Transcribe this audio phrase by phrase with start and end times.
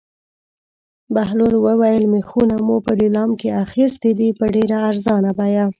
[1.13, 5.65] بهلول وویل: مېخونه مو په لېلام کې اخیستي دي په ډېره ارزانه بیه.